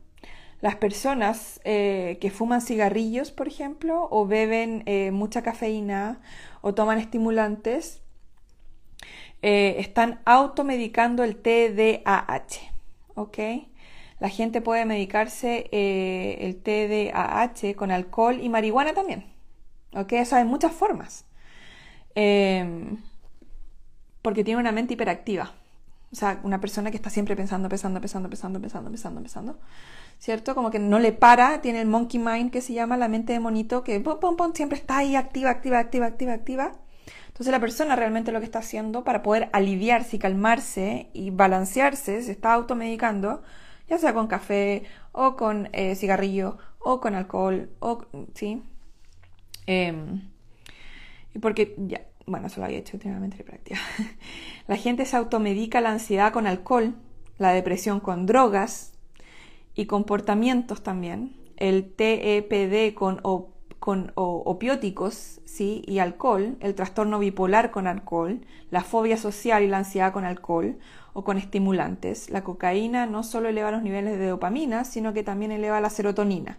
[0.60, 6.20] las personas eh, que fuman cigarrillos, por ejemplo, o beben eh, mucha cafeína
[6.60, 8.00] o toman estimulantes,
[9.42, 12.72] eh, están automedicando el TDAH.
[13.14, 13.38] ¿Ok?
[14.18, 19.26] La gente puede medicarse eh, el TDAH con alcohol y marihuana también.
[19.94, 20.12] ¿Ok?
[20.12, 21.26] Eso hay muchas formas.
[22.14, 22.98] Em,
[24.22, 25.52] porque tiene una mente hiperactiva.
[26.12, 29.58] O sea, una persona que está siempre pensando, pensando, pensando, pensando, pensando, pensando, pensando.
[30.18, 30.54] ¿Cierto?
[30.54, 33.40] Como que no le para, tiene el monkey mind que se llama la mente de
[33.40, 36.72] monito, que pum, pum, pum, siempre está ahí activa, activa, activa, activa, activa.
[37.28, 42.22] Entonces la persona realmente lo que está haciendo para poder aliviarse y calmarse y balancearse,
[42.22, 43.42] se está automedicando
[43.88, 48.62] ya sea con café o con eh, cigarrillo o con alcohol, o, ¿sí?
[49.66, 50.30] Em,
[51.40, 53.80] porque ya, bueno, eso lo había hecho últimamente de práctica.
[54.68, 56.94] la gente se automedica la ansiedad con alcohol,
[57.38, 58.92] la depresión con drogas
[59.74, 63.20] y comportamientos también, el TEPD con,
[63.78, 65.82] con opióticos ¿sí?
[65.86, 70.78] y alcohol, el trastorno bipolar con alcohol, la fobia social y la ansiedad con alcohol,
[71.16, 72.28] o con estimulantes.
[72.28, 76.58] La cocaína no solo eleva los niveles de dopamina, sino que también eleva la serotonina.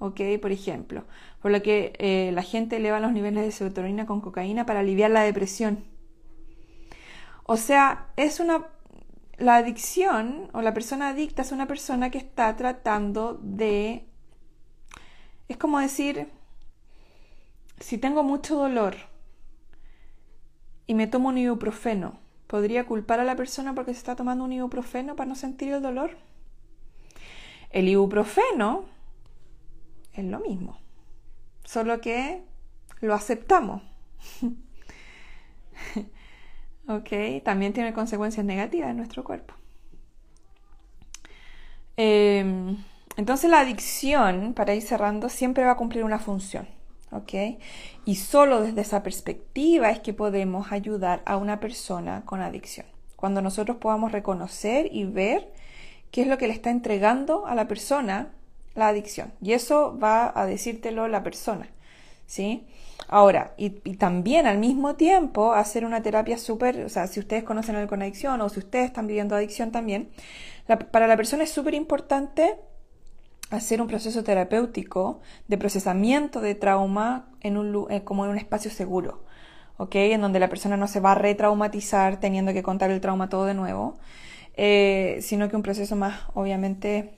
[0.00, 0.20] ¿Ok?
[0.42, 1.04] Por ejemplo,
[1.40, 5.12] por lo que eh, la gente eleva los niveles de serotonina con cocaína para aliviar
[5.12, 5.84] la depresión.
[7.44, 8.66] O sea, es una.
[9.38, 14.08] La adicción o la persona adicta es una persona que está tratando de.
[15.46, 16.26] Es como decir,
[17.78, 18.96] si tengo mucho dolor
[20.88, 22.23] y me tomo un ibuprofeno,
[22.54, 25.82] ¿Podría culpar a la persona porque se está tomando un ibuprofeno para no sentir el
[25.82, 26.16] dolor?
[27.70, 28.84] El ibuprofeno
[30.12, 30.78] es lo mismo,
[31.64, 32.44] solo que
[33.00, 33.82] lo aceptamos.
[36.86, 39.54] ok, también tiene consecuencias negativas en nuestro cuerpo.
[41.96, 42.76] Em,
[43.16, 46.68] entonces la adicción, para ir cerrando, siempre va a cumplir una función.
[48.04, 52.86] Y solo desde esa perspectiva es que podemos ayudar a una persona con adicción.
[53.16, 55.52] Cuando nosotros podamos reconocer y ver
[56.10, 58.28] qué es lo que le está entregando a la persona
[58.74, 59.32] la adicción.
[59.40, 61.68] Y eso va a decírtelo la persona,
[62.26, 62.66] ¿sí?
[63.08, 67.76] Ahora, y, también al mismo tiempo hacer una terapia súper, o sea, si ustedes conocen
[67.76, 70.10] algo con adicción o si ustedes están viviendo adicción también,
[70.90, 72.56] para la persona es súper importante
[73.56, 78.70] hacer un proceso terapéutico de procesamiento de trauma en un, eh, como en un espacio
[78.70, 79.24] seguro,
[79.76, 79.94] ¿ok?
[79.96, 83.44] En donde la persona no se va a retraumatizar teniendo que contar el trauma todo
[83.46, 83.98] de nuevo,
[84.56, 87.14] eh, sino que un proceso más, obviamente,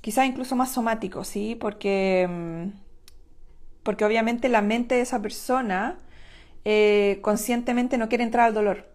[0.00, 1.56] quizás incluso más somático, ¿sí?
[1.58, 2.68] Porque, mm,
[3.82, 5.98] porque obviamente la mente de esa persona
[6.64, 8.88] eh, conscientemente no quiere entrar al dolor,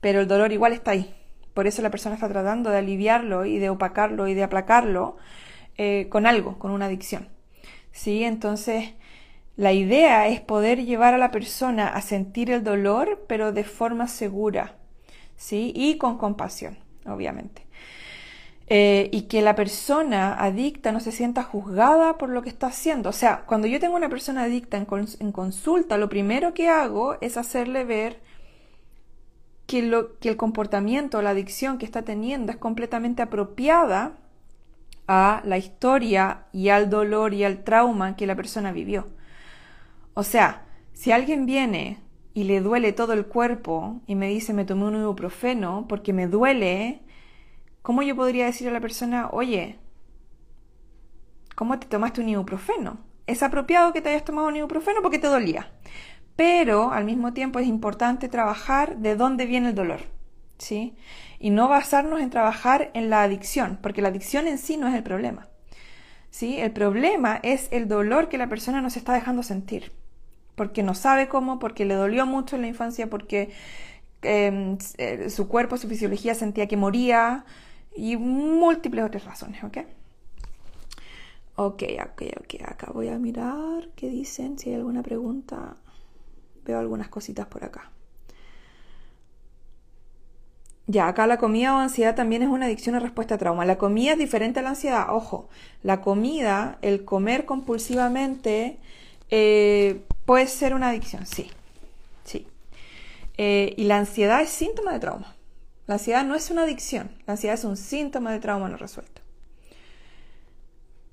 [0.00, 1.14] pero el dolor igual está ahí.
[1.54, 5.16] Por eso la persona está tratando de aliviarlo y de opacarlo y de aplacarlo
[5.82, 7.30] eh, con algo, con una adicción.
[7.90, 8.22] ¿Sí?
[8.22, 8.92] Entonces,
[9.56, 14.06] la idea es poder llevar a la persona a sentir el dolor, pero de forma
[14.06, 14.76] segura,
[15.36, 15.72] ¿sí?
[15.74, 17.66] Y con compasión, obviamente.
[18.66, 23.08] Eh, y que la persona adicta no se sienta juzgada por lo que está haciendo.
[23.08, 27.38] O sea, cuando yo tengo una persona adicta en, consulta, lo primero que hago es
[27.38, 28.20] hacerle ver
[29.66, 34.18] que, lo, que el comportamiento, la adicción que está teniendo es completamente apropiada
[35.12, 39.08] a la historia y al dolor y al trauma que la persona vivió.
[40.14, 41.98] O sea, si alguien viene
[42.32, 46.28] y le duele todo el cuerpo y me dice me tomé un ibuprofeno porque me
[46.28, 47.00] duele,
[47.82, 49.80] ¿cómo yo podría decir a la persona, oye,
[51.56, 52.98] ¿cómo te tomaste un ibuprofeno?
[53.26, 55.72] Es apropiado que te hayas tomado un ibuprofeno porque te dolía.
[56.36, 60.02] Pero al mismo tiempo es importante trabajar de dónde viene el dolor,
[60.58, 60.94] ¿sí?
[61.40, 64.94] Y no basarnos en trabajar en la adicción, porque la adicción en sí no es
[64.94, 65.48] el problema.
[66.30, 66.60] ¿Sí?
[66.60, 69.90] El problema es el dolor que la persona nos está dejando sentir
[70.60, 73.50] porque no sabe cómo, porque le dolió mucho en la infancia, porque
[74.20, 77.46] em, eh, su cuerpo, su fisiología sentía que moría
[77.96, 79.78] y múltiples otras razones, ¿ok?
[81.56, 85.76] Ok, ok, ok, acá voy a mirar qué dicen, si hay alguna pregunta.
[86.66, 87.90] Veo algunas cositas por acá.
[90.90, 93.64] Ya, acá la comida o ansiedad también es una adicción o respuesta a trauma.
[93.64, 95.14] La comida es diferente a la ansiedad.
[95.14, 95.48] Ojo,
[95.84, 98.78] la comida, el comer compulsivamente,
[99.30, 101.50] eh, Puede ser una adicción, sí.
[102.22, 102.46] Sí.
[103.36, 105.34] Eh, y la ansiedad es síntoma de trauma.
[105.88, 109.22] La ansiedad no es una adicción, la ansiedad es un síntoma de trauma no resuelto.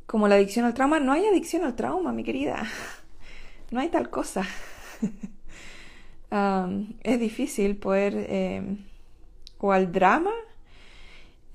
[0.06, 2.63] Como la adicción al trauma, no hay adicción al trauma, mi querida.
[3.72, 4.48] No hay tal cosa.
[7.04, 8.13] es difícil poder...
[8.16, 8.78] Eh,
[9.60, 10.32] o al drama,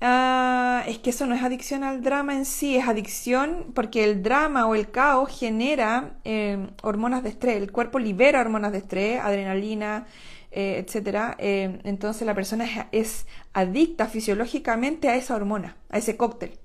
[0.05, 4.21] Ah, es que eso no es adicción al drama en sí, es adicción porque el
[4.21, 7.55] drama o el caos genera em, hormonas de estrés.
[7.55, 10.05] El cuerpo libera hormonas de estrés, adrenalina,
[10.51, 11.35] eh, etcétera.
[11.39, 16.59] Em, entonces la persona es, adicta fisiológicamente a esa hormona, a ese cóctel,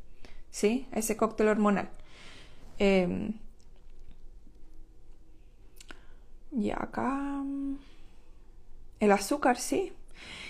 [0.51, 0.88] ¿sí?
[0.92, 1.90] A ese cóctel hormonal.
[2.79, 3.35] Em,
[6.53, 7.42] y acá.
[9.01, 9.92] El azúcar, sí.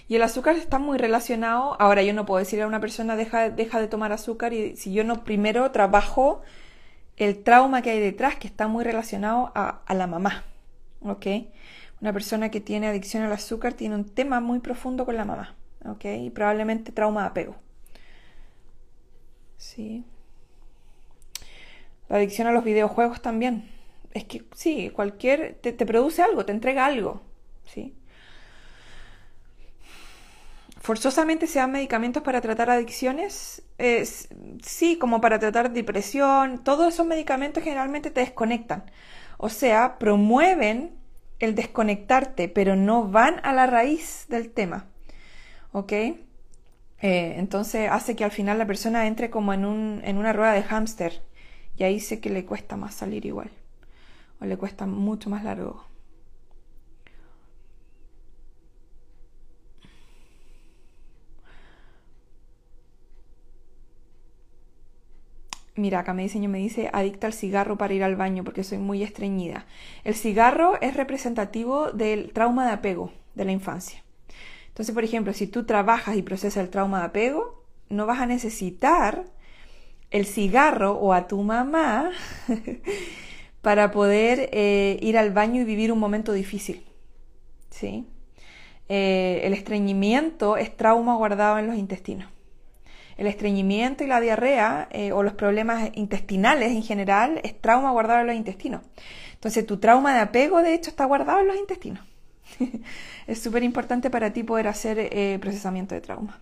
[0.09, 1.77] Y el azúcar está muy relacionado.
[1.79, 4.93] Ahora, yo no puedo decirle a una persona deja, deja de tomar azúcar y si
[4.93, 6.41] yo no primero trabajo
[7.19, 10.45] el trauma que hay detrás, que está muy relacionado a, la mamá.
[11.03, 11.27] ¿Ok?
[12.01, 15.57] Una persona que tiene adicción al azúcar tiene un tema muy profundo con la mamá.
[15.85, 16.07] ¿Ok?
[16.07, 17.57] Y probablemente trauma de apego.
[19.59, 20.05] Sí.
[22.09, 23.71] La adicción a los videojuegos también.
[24.13, 25.59] Es que sí, cualquier.
[25.61, 27.21] te, te produce algo, te entrega algo.
[27.67, 27.95] ¿Sí?
[30.89, 33.63] Forzosamente se dan medicamentos para tratar adicciones,
[34.63, 38.85] sí, como para tratar depresión, todos esos medicamentos generalmente te desconectan.
[39.37, 40.93] O sea, promueven
[41.41, 44.87] el desconectarte, pero no van a la raíz del tema.
[45.73, 45.93] ¿Ok?
[45.93, 46.17] Eh,
[47.03, 50.63] entonces hace que al final la persona entre como en, un, en una rueda de
[50.63, 51.21] hámster
[51.77, 53.51] y ahí sé que le cuesta más salir igual
[54.41, 55.85] o le cuesta mucho más largo.
[65.79, 68.79] Mira, acá me diseño me dice adicta al cigarro para ir al baño porque soy
[68.79, 69.65] muy estreñida.
[70.03, 74.03] El cigarro es representativo del trauma de apego de la infancia.
[74.67, 78.27] Entonces, por ejemplo, si tú trabajas y procesas el trauma de apego, no vas a
[78.27, 79.25] necesitar
[80.11, 82.11] el cigarro o a tu mamá
[83.63, 86.83] para poder eh, ir al baño y vivir un momento difícil.
[87.71, 88.05] ¿Sí?
[88.89, 92.29] Eh, el estreñimiento es trauma guardado en los intestinos
[93.19, 98.21] el estreñimiento y la diarrea eh, o los problemas intestinales en general es trauma guardado
[98.21, 98.83] en los intestinos.
[99.35, 102.07] Entonces tu trauma de apego de hecho está guardado en los intestinos.
[103.27, 106.41] es súper importante para ti poder hacer eh, procesamiento de trauma.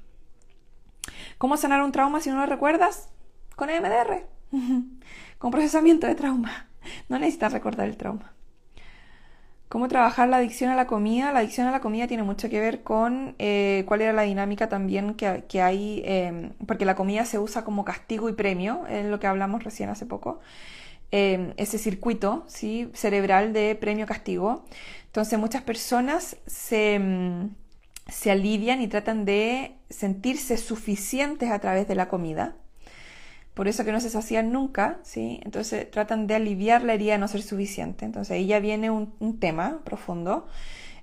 [1.38, 3.08] ¿Cómo sanar un trauma si no lo recuerdas?
[3.56, 4.26] Con EMDR,
[5.38, 6.68] con procesamiento de trauma.
[7.08, 8.35] No necesitas recordar el trauma.
[9.76, 11.32] ¿Cómo trabajar la adicción a la comida?
[11.32, 14.70] La adicción a la comida tiene mucho que ver con eh, cuál era la dinámica
[14.70, 19.20] también que, hay, em, porque la comida se usa como castigo y premio, es lo
[19.20, 20.40] que hablamos recién hace poco,
[21.10, 22.88] em, ese circuito ¿sí?
[22.94, 24.64] cerebral de premio-castigo.
[25.08, 27.50] Entonces muchas personas se, em,
[28.08, 32.56] se alivian y tratan de sentirse suficientes a través de la comida
[33.56, 35.40] por eso que no se sacian nunca, ¿sí?
[35.42, 38.04] Entonces tratan de aliviar la herida de no ser suficiente.
[38.04, 40.46] Entonces ahí ya viene un, tema profundo.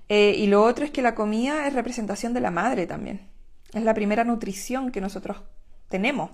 [0.08, 3.22] Eh, y lo otro es que la comida es representación de la madre también.
[3.72, 5.38] Es la primera nutrición que nosotros
[5.88, 6.30] tenemos.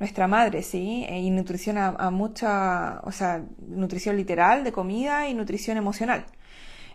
[0.00, 1.06] Nuestra madre, ¿sí?
[1.08, 6.26] Eh, y nutrición a, mucha, o sea, nutrición literal de comida y nutrición emocional.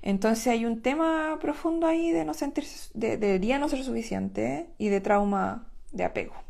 [0.01, 4.67] Entonces hay un tema profundo ahí de no sentirse, de, de herida no ser suficiente
[4.77, 6.42] y de trauma de apego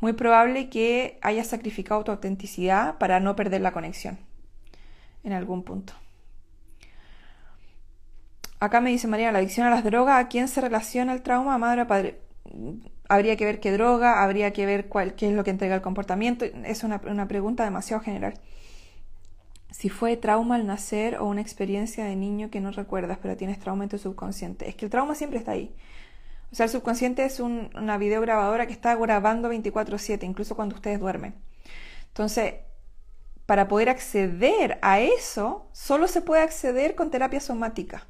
[0.00, 4.18] muy probable que hayas sacrificado tu autenticidad para no perder la conexión
[5.22, 5.92] en algún punto.
[8.58, 11.54] acá me dice María, la adicción a las drogas, ¿a quién se relaciona el trauma?
[11.54, 12.20] ¿A madre o padre?
[13.08, 15.82] Habría que ver qué droga, habría que ver cuál, qué es lo que entrega el
[15.82, 16.44] comportamiento.
[16.44, 18.34] Es una, una pregunta demasiado general.
[19.70, 23.58] Si fue trauma al nacer o una experiencia de niño que no recuerdas, pero tienes
[23.58, 24.68] trauma en tu subconsciente.
[24.68, 25.74] Es que el trauma siempre está ahí.
[26.52, 31.34] O sea, el subconsciente es una videograbadora que está grabando 24/7, incluso cuando ustedes duermen.
[32.08, 32.54] Entonces,
[33.46, 38.06] para poder acceder a eso, solo se puede acceder con terapia somática.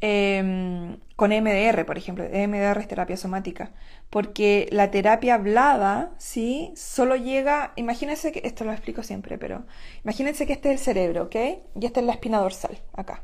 [0.00, 2.24] Em, con MDR, por ejemplo.
[2.24, 3.72] MDR es terapia somática.
[4.08, 6.72] Porque la terapia hablada, ¿sí?
[6.74, 9.66] Solo llega, imagínense que, esto lo explico siempre, pero
[10.04, 11.36] imagínense que este es el cerebro, ¿ok?
[11.80, 13.22] Y esta es la espina dorsal, acá.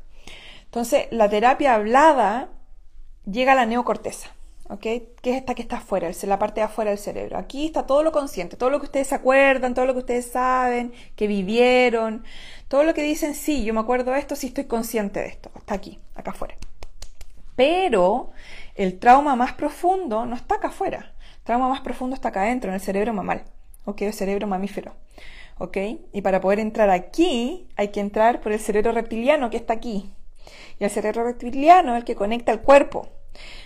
[0.64, 2.50] Entonces, la terapia hablada
[3.26, 4.30] llega la neocorteza.
[4.68, 4.80] ¿ok?
[4.80, 7.38] Que es esta que está afuera, la parte de afuera del cerebro.
[7.38, 10.26] Aquí está todo lo consciente, todo lo que ustedes se acuerdan, todo lo que ustedes
[10.26, 12.24] saben, que vivieron,
[12.68, 15.50] todo lo que dicen, sí, yo me acuerdo de esto, sí estoy consciente de esto,
[15.56, 16.56] está aquí, acá afuera.
[17.54, 18.30] Pero
[18.74, 22.70] el trauma más profundo no está acá afuera, el trauma más profundo está acá adentro,
[22.70, 23.44] en el cerebro mamal,
[23.84, 24.02] ¿ok?
[24.02, 24.92] El cerebro mamífero.
[25.58, 25.78] ¿Ok?
[26.12, 30.10] Y para poder entrar aquí, hay que entrar por el cerebro reptiliano que está aquí.
[30.78, 33.08] Y el cerebro reptiliano es el que conecta el cuerpo,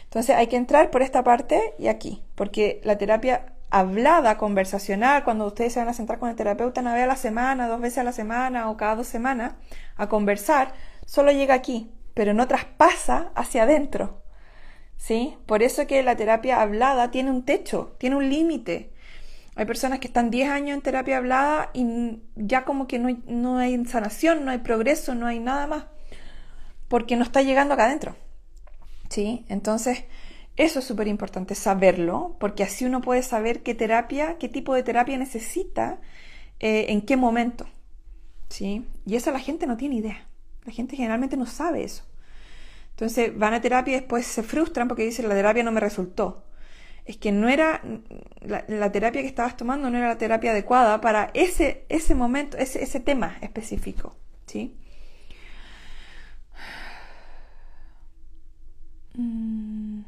[0.04, 5.46] entonces hay que entrar por esta parte y aquí, porque la terapia hablada, conversacional, cuando
[5.46, 7.98] ustedes se van a sentar con el terapeuta una vez a la semana, dos veces
[7.98, 9.52] a la semana o cada dos semanas
[9.96, 10.74] a conversar,
[11.06, 14.22] solo llega aquí, pero no traspasa hacia adentro.
[14.96, 15.38] ¿Sí?
[15.46, 18.92] Por eso que la terapia hablada tiene un techo, tiene un límite.
[19.54, 23.58] Hay personas que están 10 años en terapia hablada y ya como que no no
[23.58, 25.84] hay sanación, no hay progreso, no hay nada más,
[26.90, 28.16] porque no está llegando acá adentro.
[29.10, 29.44] ¿sí?
[29.48, 30.04] Entonces,
[30.56, 34.82] eso es súper importante saberlo, porque así uno puede saber qué terapia, qué tipo de
[34.82, 36.00] terapia necesita,
[36.58, 37.66] eh, en qué momento,
[38.48, 38.86] ¿sí?
[39.06, 40.26] Y eso la gente no tiene idea.
[40.64, 42.04] La gente generalmente no sabe eso.
[42.90, 46.44] Entonces van a terapia y después se frustran porque dicen la terapia no me resultó.
[47.06, 47.82] Es que no era
[48.42, 52.82] la, terapia que estabas tomando no era la terapia adecuada para ese, ese momento, ese,
[52.82, 54.16] ese tema específico,
[54.46, 54.76] ¿sí?
[59.14, 60.02] Mm.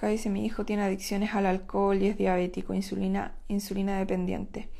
[0.00, 4.70] Acá dice mi hijo tiene adicciones al alcohol y es diabético, insulina, insulina dependiente.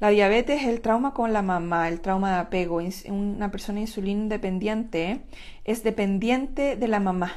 [0.00, 2.80] La diabetes es el trauma con la mamá, el trauma de apego.
[3.08, 5.22] Una persona insulina dependiente
[5.64, 7.32] es dependiente de la mamá.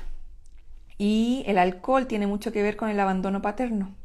[0.97, 3.95] Y el alcohol tiene mucho que ver con el abandono paterno.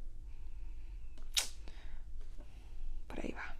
[3.08, 3.56] Por ahí va.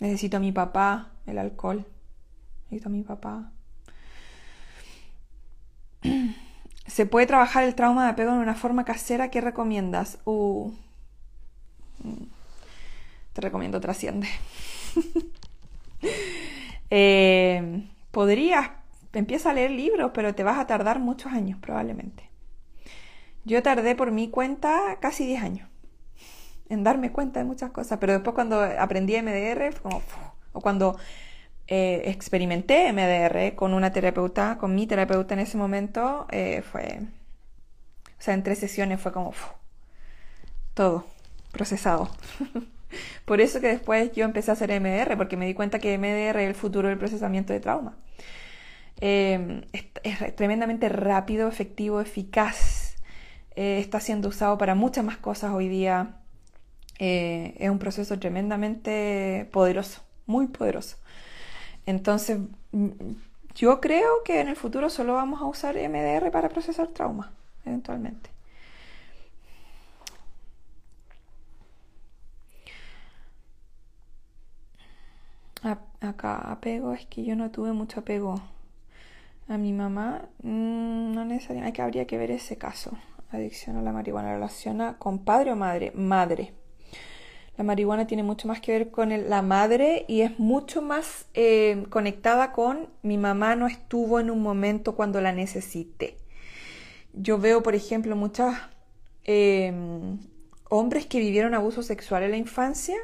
[0.00, 1.86] Necesito a mi papá, el alcohol.
[2.64, 3.52] Necesito a mi papá.
[6.86, 9.30] ¿Se puede trabajar el trauma de apego en una forma casera?
[9.30, 10.18] ¿Qué recomiendas?
[10.24, 10.72] Uh,
[13.32, 14.28] te recomiendo Trasciende.
[16.90, 18.70] eh, podrías,
[19.12, 22.30] empieza a leer libros, pero te vas a tardar muchos años probablemente.
[23.44, 25.68] Yo tardé por mi cuenta casi 10 años
[26.68, 30.02] en darme cuenta de muchas cosas, pero después cuando aprendí MDR, como,
[30.52, 30.96] o cuando
[31.66, 37.00] eh, experimenté MDR con una terapeuta, con mi terapeuta en ese momento, eh, fue,
[38.18, 39.32] o sea, en tres sesiones fue como
[40.74, 41.06] todo
[41.52, 42.10] procesado.
[43.24, 46.40] Por eso que después yo empecé a hacer MDR, porque me di cuenta que MDR
[46.40, 47.96] es el futuro del procesamiento de trauma.
[49.00, 52.96] Eh, es, tremendamente rápido, efectivo, eficaz.
[53.56, 56.18] está siendo usado para muchas más cosas hoy día.
[56.98, 60.98] es un proceso tremendamente poderoso, muy poderoso.
[61.86, 62.38] Entonces,
[62.72, 62.88] mm,
[63.54, 67.32] yo creo que en el futuro solo vamos a usar MDR para procesar trauma,
[67.64, 68.30] eventualmente.
[76.00, 78.40] Acá, apego, es que yo no tuve mucho apego
[79.48, 80.28] a mi mamá.
[80.42, 82.92] Mm, no necesariamente, habría que ver ese caso.
[83.30, 85.92] Adicción a la marihuana relaciona con padre o madre.
[85.94, 86.52] Madre.
[87.56, 91.84] La marihuana tiene mucho más que ver con la madre y es mucho más eh,
[91.88, 96.16] conectada con mi mamá no estuvo en un momento cuando la necesité.
[97.12, 98.52] Yo veo, por ejemplo, muchos
[99.22, 100.18] em,
[100.68, 102.96] hombres que vivieron abuso sexual en la infancia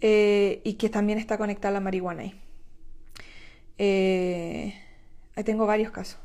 [0.00, 2.40] eh, y que también está conectada la marihuana ahí.
[3.78, 4.74] Eh,
[5.34, 6.20] ahí tengo varios casos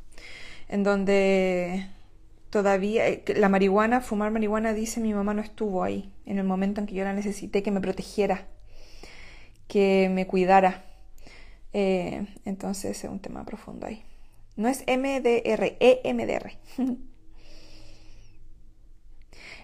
[0.67, 1.87] en donde
[2.49, 6.81] todavía eh, la marihuana, fumar marihuana, dice mi mamá no estuvo ahí en el momento
[6.81, 8.47] en que yo la necesité, que me protegiera,
[9.67, 10.85] que me cuidara.
[11.73, 14.03] Eh, entonces es un tema profundo ahí.
[14.55, 16.53] No es MDR, EMDR.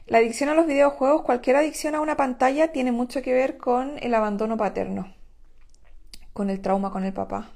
[0.08, 3.98] la adicción a los videojuegos, cualquier adicción a una pantalla tiene mucho que ver con
[4.02, 5.14] el abandono paterno,
[6.34, 7.52] con el trauma con el papá.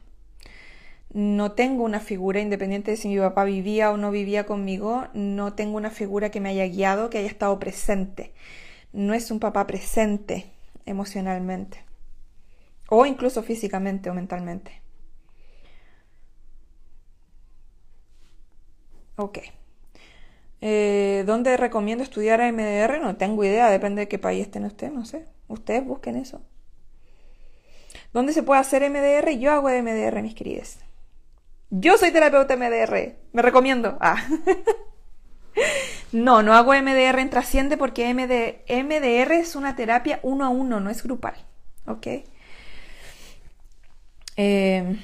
[1.16, 5.54] No tengo una figura, independiente de si mi papá vivía o no vivía conmigo, no
[5.54, 8.34] tengo una figura que me haya guiado, que haya estado presente.
[8.92, 10.52] No es un papá presente
[10.86, 11.86] emocionalmente,
[12.90, 14.82] o incluso físicamente o mentalmente.
[19.16, 19.40] Ok.
[20.62, 23.00] Eh, ¿Dónde recomiendo estudiar AMDR?
[23.02, 25.26] No tengo idea, depende de qué país estén ustedes, no sé.
[25.48, 26.42] Ustedes busquen eso.
[28.14, 29.38] ¿Dónde se puede hacer MDR?
[29.40, 30.85] Yo hago MDR, mis queridas.
[31.70, 33.16] Yo soy terapeuta MDR.
[33.34, 33.98] Me recomiendo.
[34.00, 34.24] Ah.
[36.12, 40.90] no, no hago MDR en Trasciende porque MDR es una terapia uno a uno, no
[40.90, 41.36] es grupal.
[41.88, 42.08] ¿Ok?
[44.38, 44.98] Eh,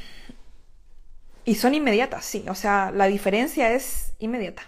[1.46, 2.46] y son inmediatas, sí.
[2.48, 4.64] O sea, la diferencia es inmediata.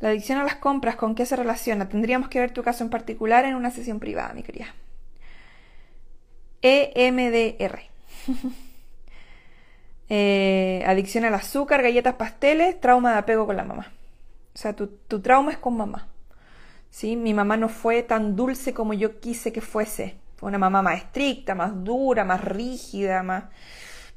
[0.00, 1.88] La adicción a las compras, ¿con qué se relaciona?
[1.88, 4.74] Tendríamos que ver tu caso en particular en una sesión privada, mi querida.
[6.60, 7.82] EMDR.
[10.08, 13.92] Eh, adicción al azúcar, galletas, pasteles, trauma de apego con la mamá.
[14.54, 14.88] O sea, tu,
[15.20, 16.08] trauma es con mamá.
[16.90, 17.16] ¿sí?
[17.16, 20.16] Mi mamá no fue tan dulce como yo quise que fuese.
[20.36, 23.44] Fue una mamá más estricta, más dura, más rígida, más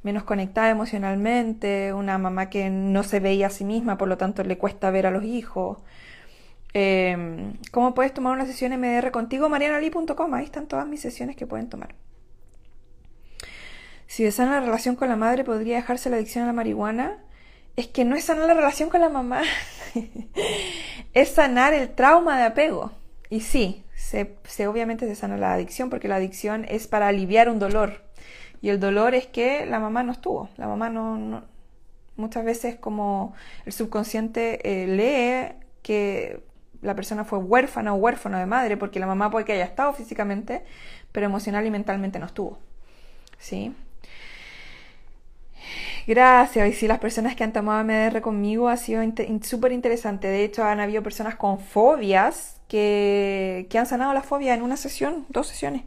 [0.02, 4.44] menos conectada emocionalmente, una mamá que no se veía a sí misma, por lo tanto
[4.44, 5.78] le cuesta ver a los hijos.
[6.72, 9.48] Em, ¿Cómo puedes tomar una sesión MDR contigo?
[9.48, 11.94] marianali.com, ahí están todas mis sesiones que pueden tomar.
[14.06, 17.18] Si de sana la relación con la madre, podría dejarse la adicción a la marihuana.
[17.76, 19.42] Es que no es sanar la relación con la mamá,
[21.12, 22.92] es sanar el trauma de apego.
[23.28, 27.50] Y sí, se, se, obviamente se sana la adicción porque la adicción es para aliviar
[27.50, 28.02] un dolor.
[28.62, 30.48] Y el dolor es que la mamá no estuvo.
[30.56, 31.44] La mamá no,
[32.16, 33.34] muchas veces como
[33.64, 36.42] el subconsciente eh, lee que
[36.82, 39.92] la persona fue huérfana o huérfano de madre, porque la mamá puede que haya estado
[39.92, 40.64] físicamente,
[41.12, 42.58] pero emocional y mentalmente no estuvo.
[43.38, 43.74] ¿Sí?
[46.06, 46.68] Gracias.
[46.68, 49.02] Y sí, las personas que han tomado MDR conmigo ha sido
[49.42, 50.28] súper interesante.
[50.28, 54.76] De hecho, han habido personas con fobias que, que han sanado la fobia en una
[54.76, 55.82] sesión, dos sesiones.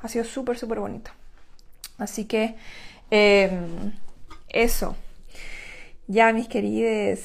[0.00, 1.10] Ha sido súper, súper bonito.
[1.98, 2.56] Así que
[3.10, 3.92] em,
[4.48, 4.96] eso.
[6.08, 7.20] Ya, mis queridos.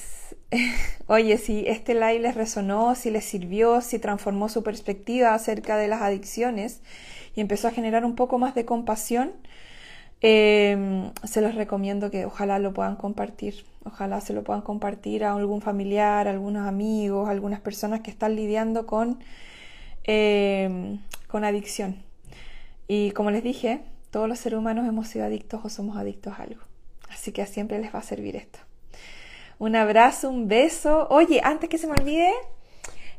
[1.08, 5.88] Oye, si este live les resonó, si les sirvió, si transformó su perspectiva acerca de
[5.88, 6.82] las adicciones
[7.36, 9.34] y empezó a generar un poco más de compasión,
[10.22, 13.66] em, se los recomiendo que ojalá lo puedan compartir.
[13.86, 18.12] Ojalá se lo puedan compartir a algún familiar, a algunos amigos, a algunas personas que
[18.12, 19.20] están lidiando con,
[20.04, 22.04] em, con adicción.
[22.88, 26.44] Y como les dije, todos los seres humanos hemos sido adictos o somos adictos a
[26.44, 26.62] algo.
[27.10, 28.60] Así que siempre les va a servir esto.
[29.60, 31.08] Un abrazo, un beso.
[31.10, 32.32] Oye, antes que se me olvide,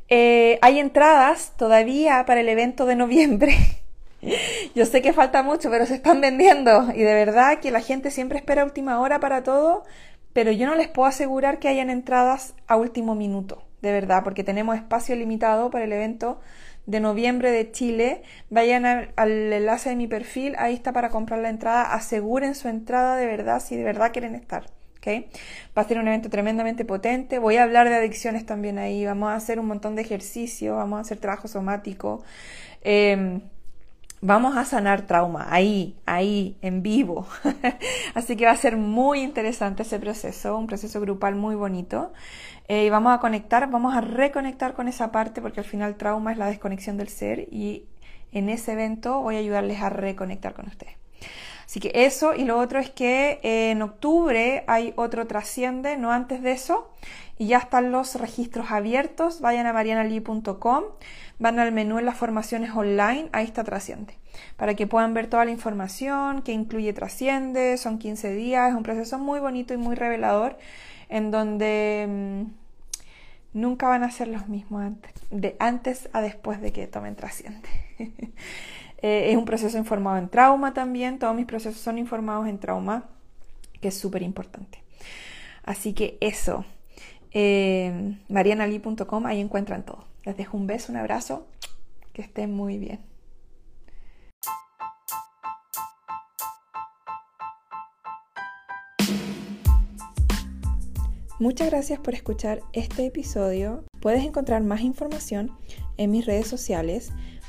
[0.08, 3.56] eh, hay entradas todavía para el evento de noviembre.
[4.74, 6.92] Yo sé que falta mucho, pero se están vendiendo.
[6.94, 9.84] Y de verdad que la gente siempre espera última hora para todo,
[10.32, 13.64] pero yo no les puedo asegurar que hayan entradas a último minuto.
[13.82, 16.40] De verdad, porque tenemos espacio limitado para el evento
[16.86, 19.12] de noviembre de Chile, vayan al,
[19.52, 23.60] enlace de mi perfil, ahí está para comprar la entrada, aseguren su entrada de verdad
[23.60, 24.70] si de verdad quieren estar.
[24.96, 25.28] ¿okay?
[25.76, 29.28] Va a ser un evento tremendamente potente, voy a hablar de adicciones también ahí, vamos
[29.28, 32.24] a hacer un montón de ejercicio, vamos a hacer trabajo somático.
[32.80, 33.42] Em,
[34.20, 37.26] vamos a sanar trauma ahí, ahí, en vivo.
[38.14, 42.12] Así que va a ser muy interesante ese proceso, un proceso grupal muy bonito.
[42.68, 46.32] Eh, y vamos a conectar, vamos a reconectar con esa parte porque al final trauma
[46.32, 47.86] es la desconexión del ser y
[48.32, 50.96] en ese evento voy a ayudarles a reconectar con ustedes.
[51.68, 56.10] Así que eso y lo otro es que eh, en octubre hay otro trasciende, no
[56.10, 56.90] antes de eso,
[57.36, 59.42] y ya están los registros abiertos.
[59.42, 60.84] Vayan a marianali.com,
[61.38, 64.14] van al menú en las formaciones online, ahí está trasciende,
[64.56, 68.82] para que puedan ver toda la información que incluye trasciende, son 15 días, es un
[68.82, 70.56] proceso muy bonito y muy revelador
[71.10, 76.72] en donde mm, nunca van a ser los mismos antes, de antes a después de
[76.72, 77.68] que tomen trasciende.
[79.00, 83.04] Eh, es un proceso informado en trauma también, todos mis procesos son informados en trauma,
[83.80, 84.82] que es súper importante.
[85.62, 86.64] Así que eso,
[87.32, 90.04] eh, marianali.com, ahí encuentran todo.
[90.24, 91.46] Les dejo un beso, un abrazo,
[92.12, 93.00] que estén muy bien.
[101.40, 103.84] Muchas gracias por escuchar este episodio.
[104.00, 105.56] Puedes encontrar más información
[105.96, 107.12] en mis redes sociales,